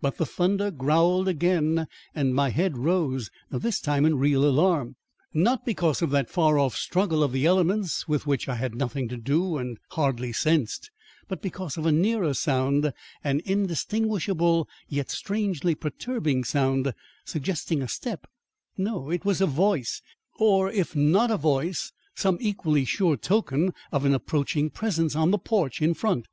[0.00, 4.96] But the thunder growled again and my head rose, this time in real alarm.
[5.32, 9.06] Not because of that far off struggle of the elements with which I had nothing
[9.06, 10.90] to do and hardly sensed,
[11.28, 16.92] but because of a nearer sound, an indistinguishable yet strangely perturbing sound,
[17.24, 18.26] suggesting a step
[18.76, 20.02] no, it was a voice,
[20.40, 25.38] or if not a voice, some equally sure token of an approaching presence on the
[25.38, 26.26] porch in front.